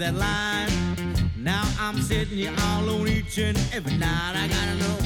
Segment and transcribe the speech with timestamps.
[0.00, 0.70] that line.
[1.36, 4.32] Now I'm sitting here all alone each and every night.
[4.34, 4.96] I gotta know.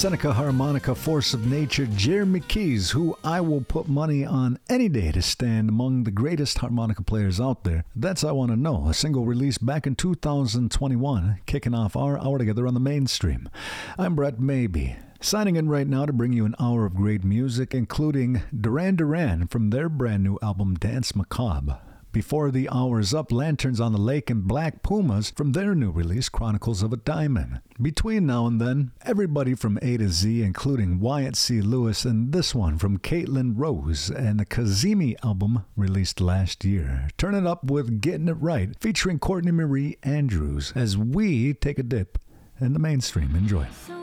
[0.00, 5.12] Seneca Harmonica Force of Nature, Jeremy Keyes, who I will put money on any day
[5.12, 7.84] to stand among the greatest harmonica players out there.
[7.94, 12.38] That's I Want to Know, a single released back in 2021, kicking off our hour
[12.38, 13.50] together on the mainstream.
[13.98, 14.96] I'm Brett Maybe.
[15.20, 19.48] Signing in right now to bring you an hour of great music, including Duran Duran
[19.48, 21.78] from their brand new album Danse Macabre.
[22.12, 26.28] Before the hour's up, Lanterns on the Lake and Black Pumas from their new release,
[26.28, 27.60] Chronicles of a Diamond.
[27.80, 31.60] Between now and then, everybody from A to Z, including Wyatt C.
[31.60, 37.08] Louis, and this one from Caitlin Rose and the Cazimi album released last year.
[37.16, 41.84] Turn it up with Getting It Right, featuring Courtney Marie Andrews, as we take a
[41.84, 42.18] dip
[42.60, 43.36] in the mainstream.
[43.36, 43.68] Enjoy.
[43.86, 43.99] So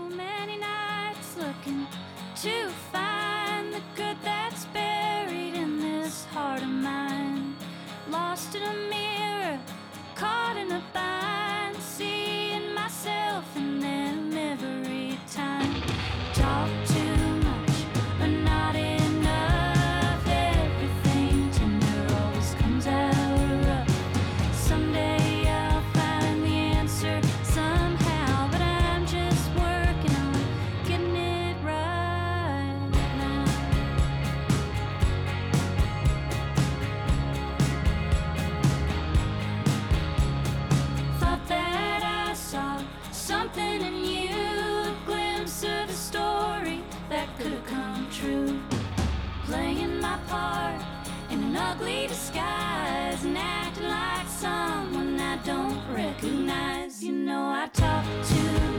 [51.87, 57.01] ugly disguise and acting like someone I don't recognize.
[57.03, 58.76] You know I talk too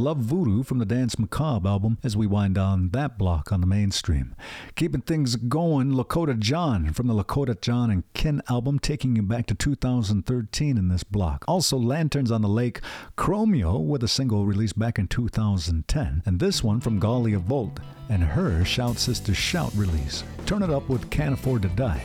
[0.00, 3.66] Love Voudou from the Danse Macabre album as we wind down that block on the
[3.66, 4.34] mainstream.
[4.74, 9.44] Keeping things going, Lakota John from the Lakota John and Ken album, taking you back
[9.46, 11.44] to 2013 in this block.
[11.46, 12.80] Also, Lanterns on the Lake,
[13.18, 17.78] Chromeo with a single released back in 2010, and this one from Ghalia Volt
[18.08, 20.24] and her Shout Sister Shout release.
[20.46, 22.02] Turn it up with Can't Afford to Die.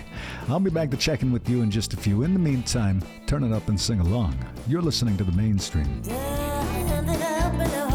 [0.49, 2.23] I'll be back to check in with you in just a few.
[2.23, 4.37] In the meantime, turn it up and sing along.
[4.67, 6.01] You're listening to the mainstream.
[6.03, 6.54] Yeah
[6.95, 7.94] something up and over.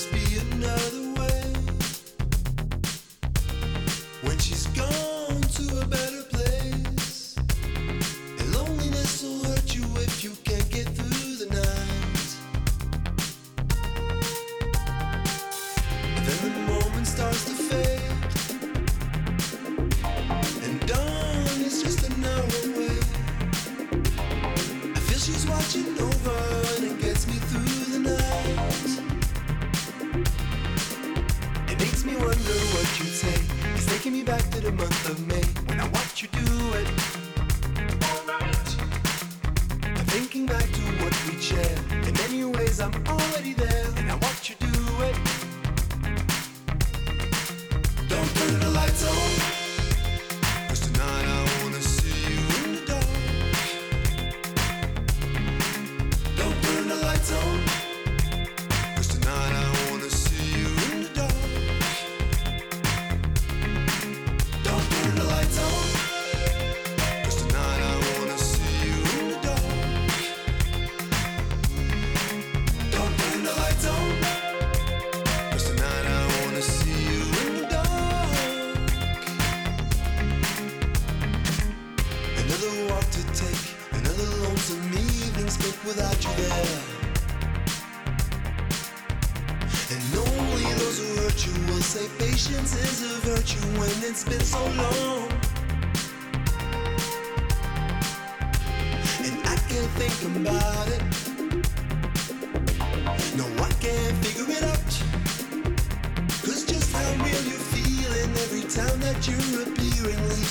[0.00, 1.09] must be another one.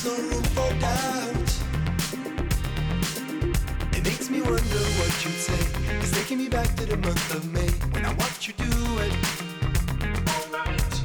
[0.06, 1.52] No room for doubt.
[3.98, 5.60] It makes me wonder what you'd say.
[6.00, 8.66] It's taking me back to the month of May when I watched you do
[9.00, 9.14] it.
[10.30, 11.02] Alright.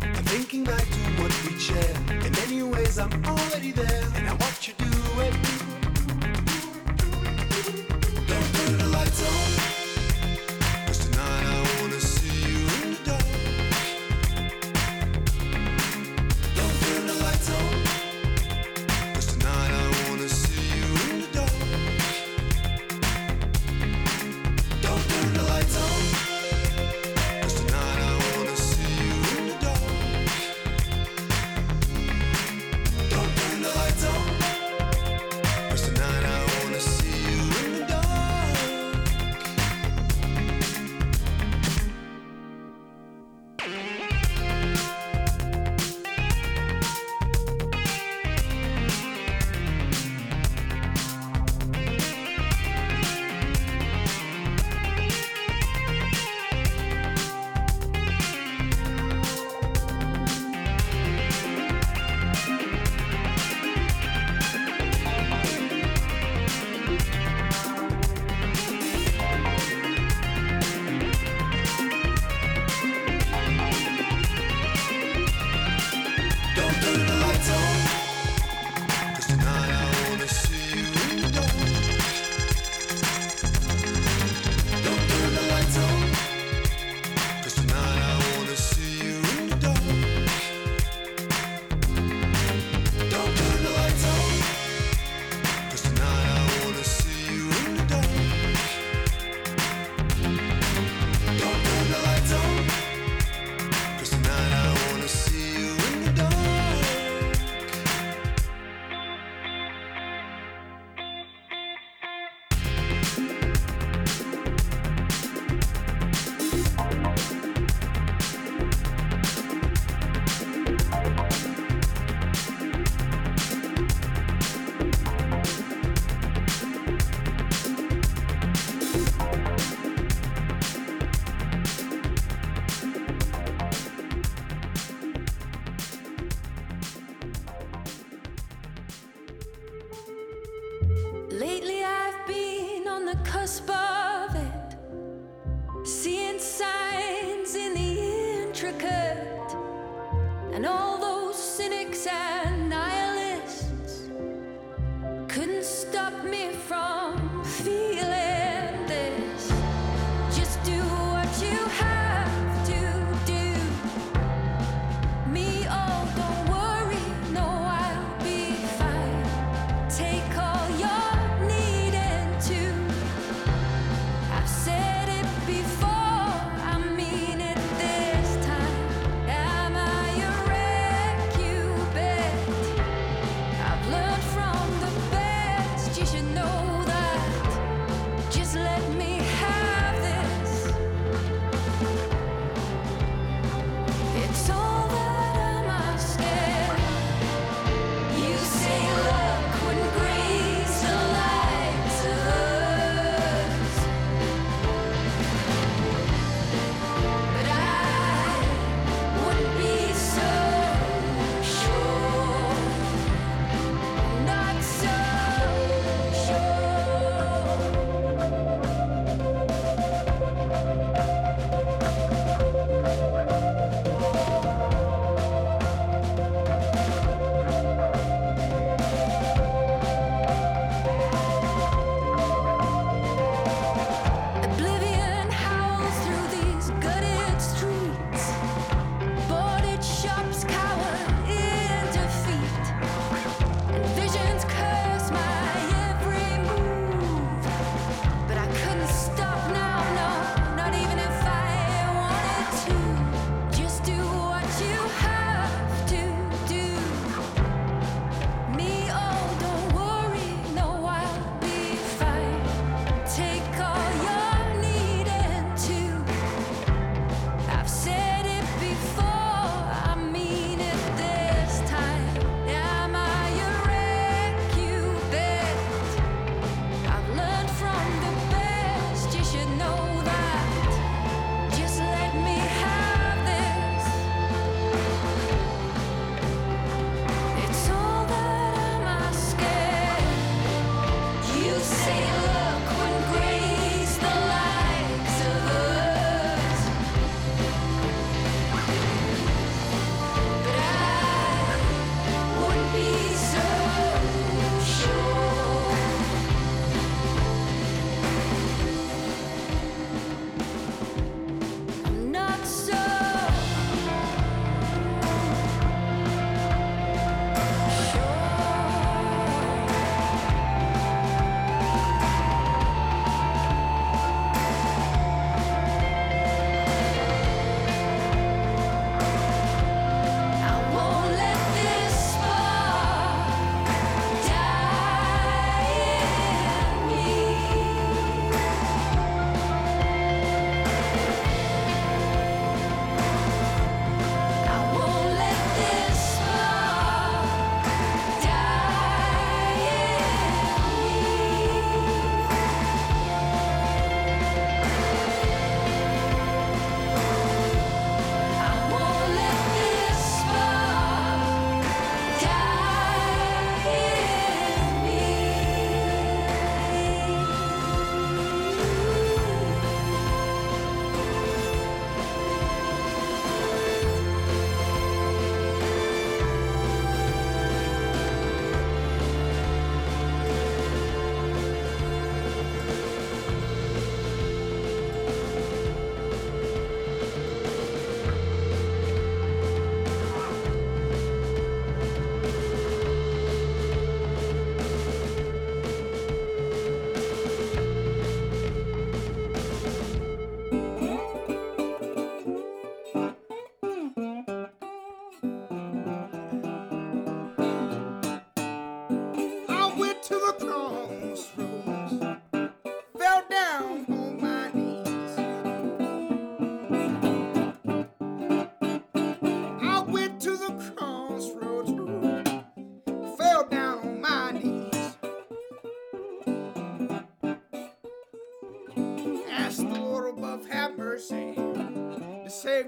[0.00, 1.96] I'm thinking back to what we shared.
[2.24, 4.61] In many ways, I'm already there, and I watch.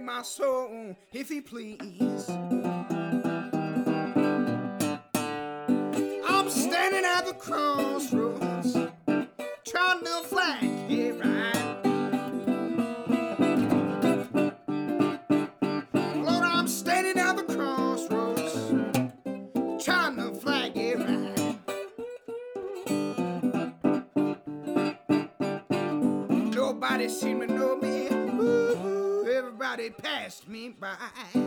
[0.05, 2.29] My soul if he please.
[6.29, 7.94] I'm standing at the crossroads,
[30.95, 31.44] by.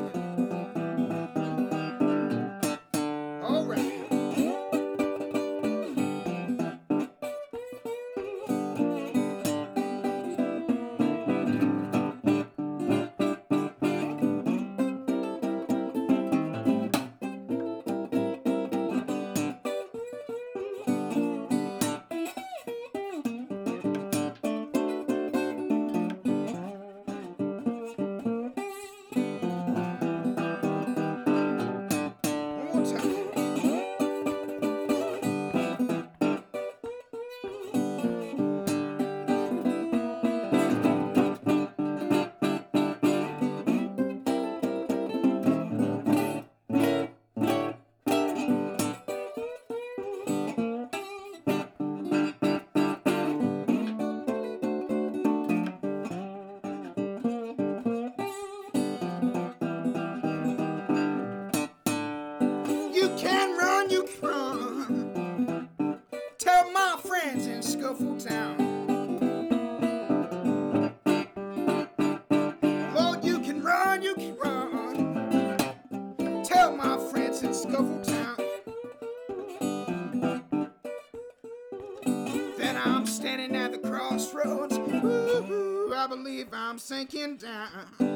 [86.54, 88.07] I'm sinking down.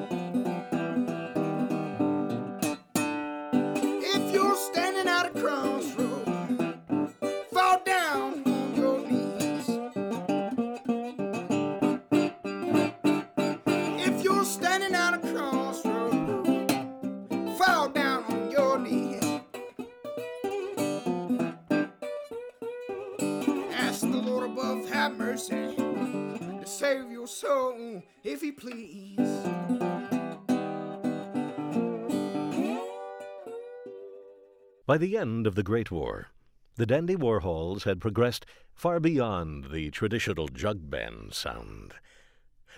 [34.91, 36.32] By the end of the Great War,
[36.75, 41.93] the Dandy Warhols had progressed far beyond the traditional jug band sound.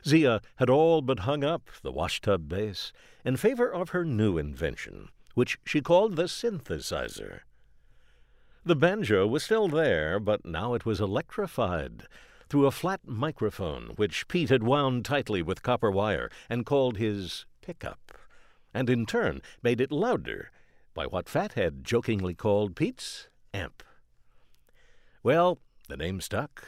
[0.06, 2.94] Zia had all but hung up the washtub bass
[3.26, 7.40] in favor of her new invention, which she called the synthesizer.
[8.64, 12.04] The banjo was still there, but now it was electrified
[12.48, 17.48] through a flat microphone which Pete had wound tightly with copper wire and called his
[17.64, 18.12] pickup,
[18.72, 20.52] and in turn made it louder
[20.94, 23.84] by what Fathead jokingly called Pete's amp.
[25.24, 26.66] Well, the name stuck,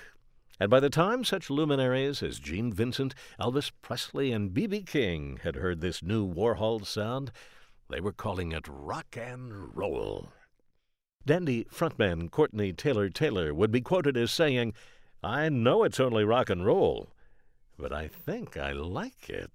[0.59, 4.83] and by the time such luminaries as Gene Vincent, Elvis Presley, and B.B.
[4.83, 7.31] King had heard this new Warhol sound,
[7.89, 10.31] they were calling it rock and roll.
[11.25, 14.73] Dandy frontman Courtney Taylor Taylor would be quoted as saying,
[15.23, 17.09] I know it's only rock and roll,
[17.77, 19.51] but I think I like it.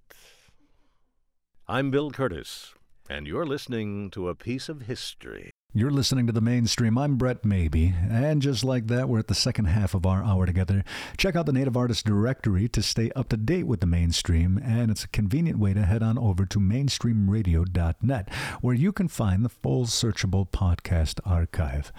[1.68, 2.74] I'm Bill Curtis,
[3.10, 5.50] and you're listening to a piece of history.
[5.72, 6.98] You're listening to the mainstream.
[6.98, 7.92] I'm Brett Maybee.
[8.10, 10.82] And just like that, we're at the second half of our hour together.
[11.16, 14.60] Check out the Native Artist Directory to stay up to date with the mainstream.
[14.64, 19.44] And it's a convenient way to head on over to mainstreamradio.net, where you can find
[19.44, 21.92] the full searchable podcast archive.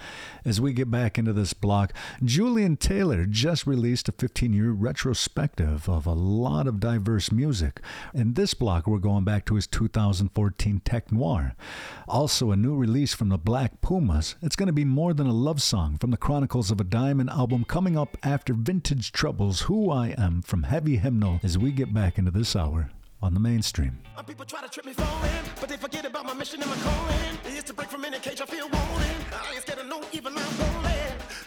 [0.44, 5.88] As we get back into this block, Julian Taylor just released a 15 year retrospective
[5.88, 7.80] of a lot of diverse music.
[8.12, 11.54] In this block, we're going back to his 2014 Tech Noir.
[12.06, 14.34] Also, a new release from the Black Pumas.
[14.42, 17.30] It's going to be more than a love song from the Chronicles of a Diamond
[17.30, 21.94] album coming up after Vintage Troubles Who I Am from Heavy Hymnal as we get
[21.94, 22.90] back into this hour
[23.22, 24.00] on the mainstream.
[24.16, 26.76] My people try to trip me falling, but they forget about my mission and my
[26.78, 27.38] calling.
[27.44, 29.16] It's to break from any cage I feel wanting.
[29.32, 30.92] I ain't scared of no evil, I'm rolling.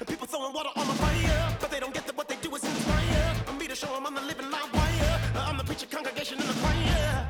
[0.07, 2.63] People throwing water on my fire, but they don't get that what they do is
[2.63, 3.35] inspire.
[3.47, 5.19] I'm me to show 'em I'm the living live wire.
[5.35, 7.27] I'm the preacher congregation in the choir.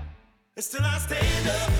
[0.56, 1.71] And still I stand up,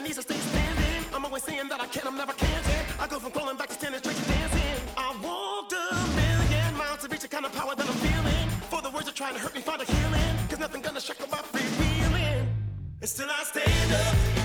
[0.00, 1.04] knees, I stay standing.
[1.14, 2.62] I'm always saying that I can, I'm never can.
[2.98, 4.76] I go from crawling back to standing straight to dancing.
[4.96, 8.48] I walked a million miles to reach the kind of power that I'm feeling.
[8.70, 10.36] For the words that trying to hurt me, find a healing.
[10.48, 12.48] Cause nothing gonna shackle my free feeling.
[13.00, 14.39] And still I stand up.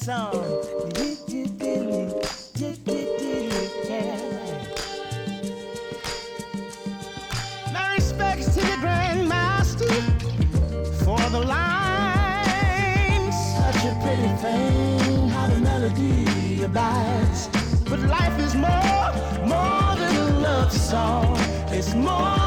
[0.00, 0.32] song.
[7.74, 9.92] My respects to the grandmaster
[11.04, 13.36] for the lines.
[13.58, 17.48] Such a pretty thing, how the melody abides.
[17.84, 19.12] But life is more,
[19.46, 21.36] more than a love song.
[21.68, 22.39] It's more.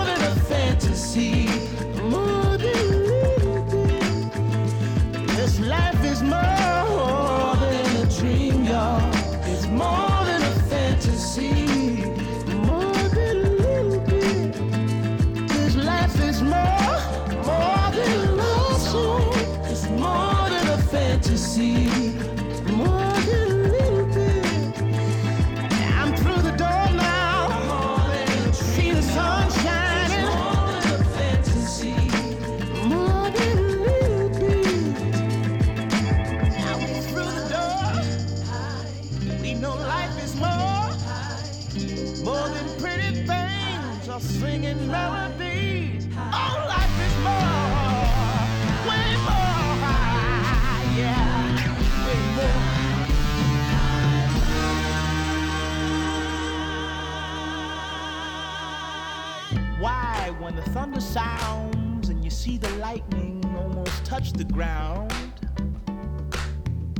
[59.83, 65.11] why when the thunder sounds and you see the lightning almost touch the ground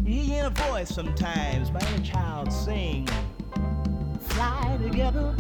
[0.04, 3.08] you hear a voice sometimes by a child sing
[4.20, 5.34] fly together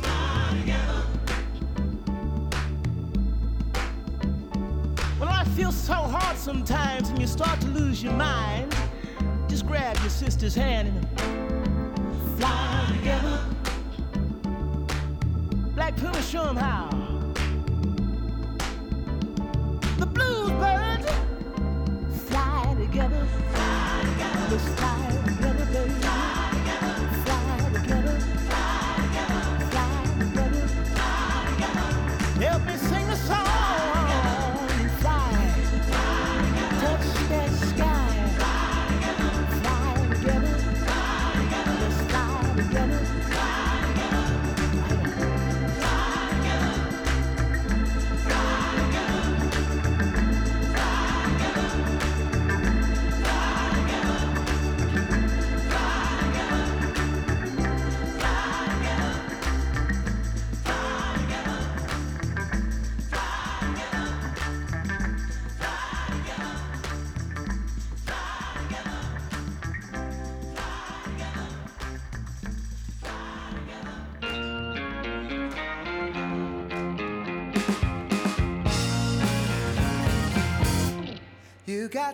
[0.00, 1.02] fly together.
[5.20, 8.74] Well i feel so hard sometimes and you start to lose your mind.
[9.48, 11.06] Just grab your sister's hand
[15.90, 17.09] like push somehow.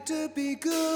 [0.06, 0.95] to be good.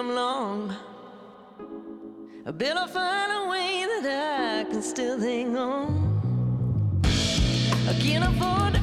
[0.00, 0.74] Damn long.
[2.46, 6.22] I better find a way that I can still hang on.
[7.86, 8.79] I can't afford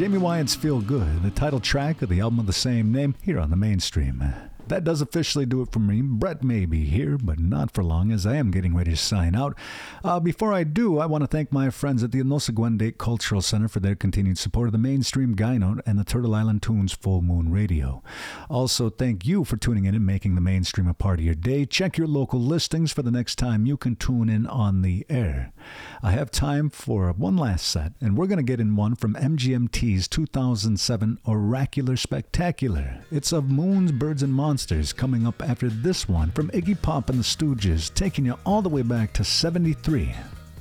[0.00, 3.38] Jaime Wyatt's Feel Good, the title track of the album of the same name, here
[3.38, 4.24] on the mainstream.
[4.70, 6.00] That does officially do it for me.
[6.00, 9.58] Brett Maybee here, but not for long, as I am getting ready to sign out.
[10.04, 13.66] Uh, before I do, I want to thank my friends at the Onosaguendate Cultural Center
[13.66, 17.20] for their continued support of the mainstream Guy Note and the Turtle Island Tunes Full
[17.20, 18.04] Moon Radio.
[18.48, 21.66] Also, thank you for tuning in and making the mainstream a part of your day.
[21.66, 25.52] Check your local listings for the next time you can tune in on the air.
[26.00, 29.14] I have time for one last set, and we're going to get in one from
[29.14, 33.00] MGMT's 2007 Oracular Spectacular.
[33.10, 34.59] It's of Moons, Birds, and Monsters
[34.92, 38.68] coming up after this one from Iggy Pop and the Stooges, taking you all the
[38.68, 40.14] way back to 73.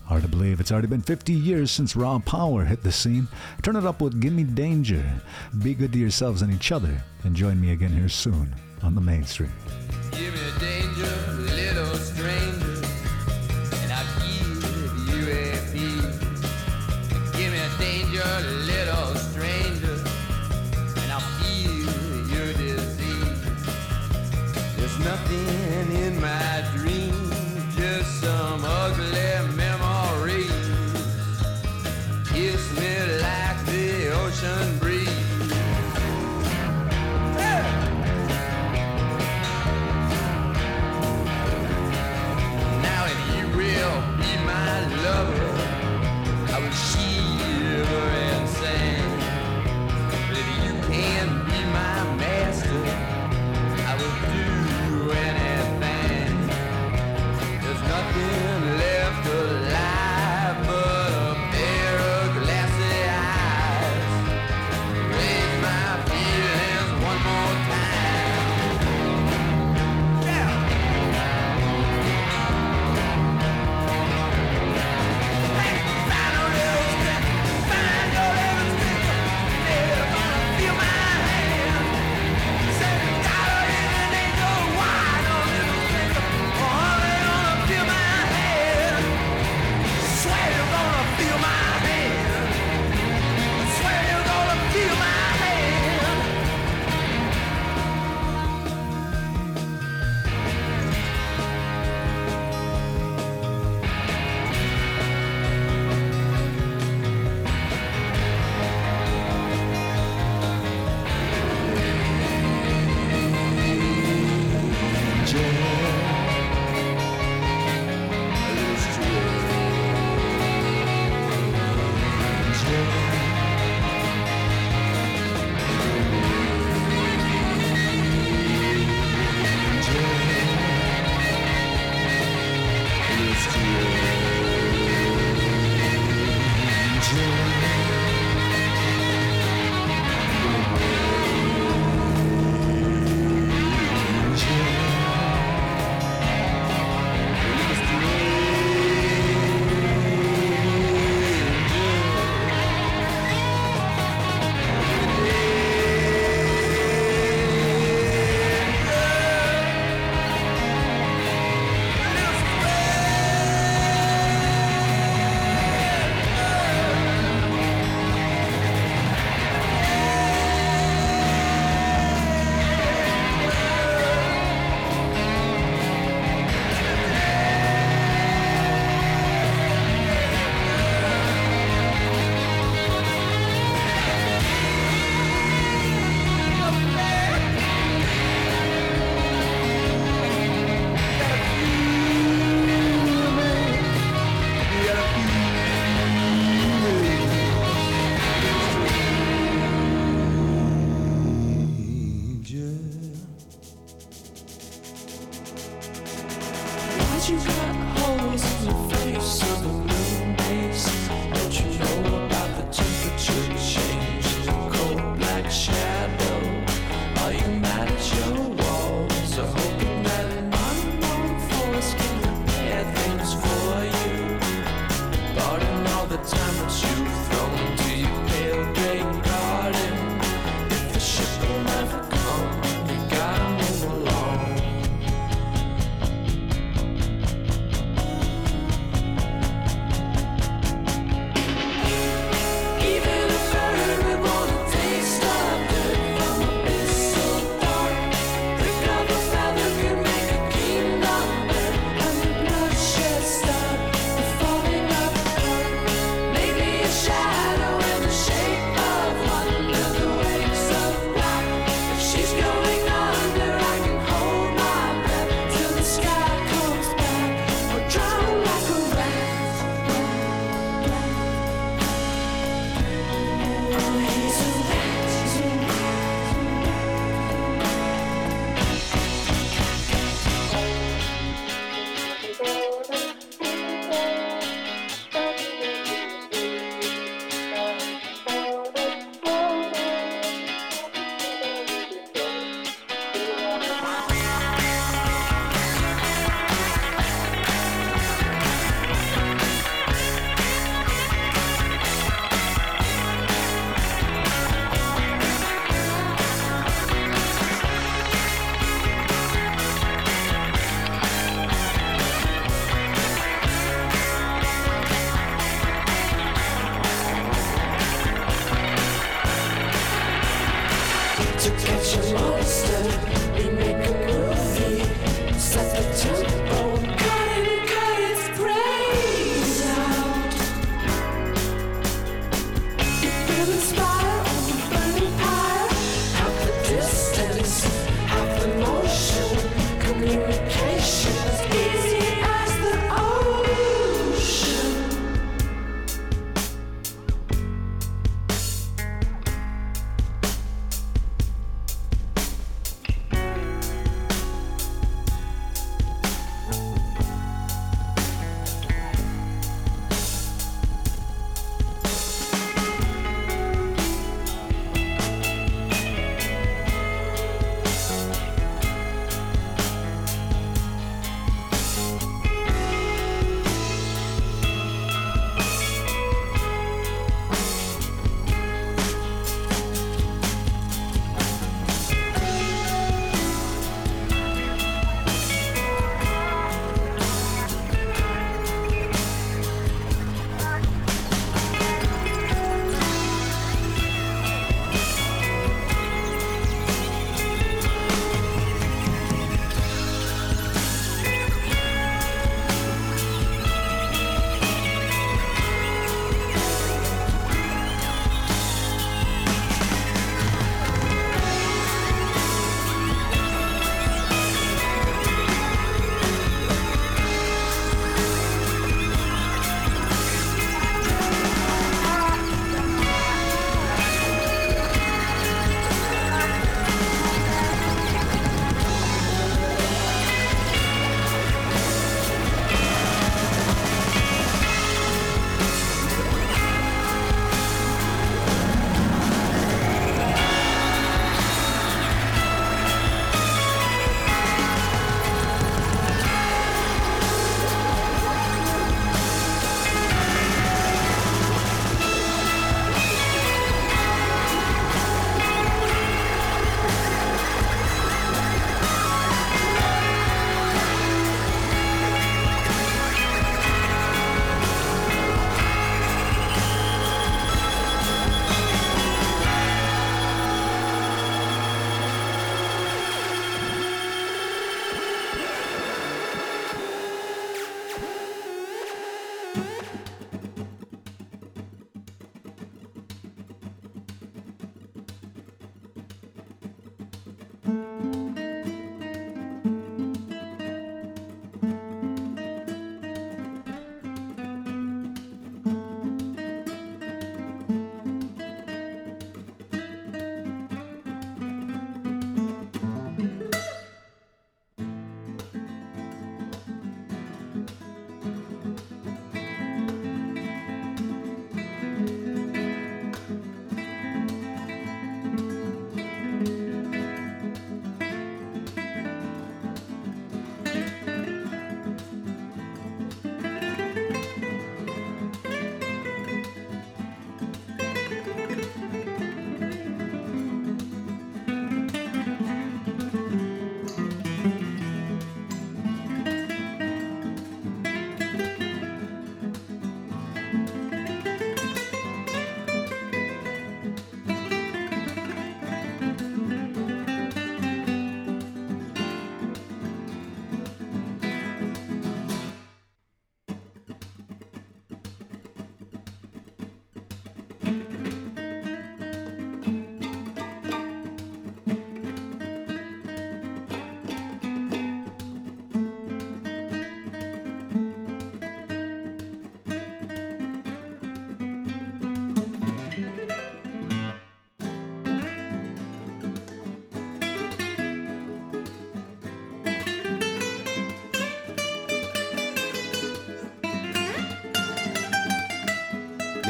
[0.06, 3.28] Hard to believe it's already been 50 years since Raw Power hit the scene.
[3.62, 5.04] Turn it up with Gimme Danger.
[5.62, 9.02] Be good to yourselves and each other, and join me again here soon on the
[9.02, 9.52] mainstream.
[10.12, 10.34] Give